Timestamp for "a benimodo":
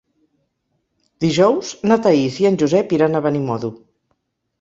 3.13-3.71